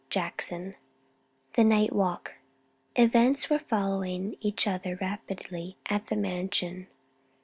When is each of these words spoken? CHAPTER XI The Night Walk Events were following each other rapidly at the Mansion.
CHAPTER 0.09 0.45
XI 0.71 0.75
The 1.53 1.63
Night 1.63 1.93
Walk 1.93 2.33
Events 2.95 3.51
were 3.51 3.59
following 3.59 4.35
each 4.41 4.65
other 4.65 4.95
rapidly 4.99 5.77
at 5.91 6.07
the 6.07 6.15
Mansion. 6.15 6.87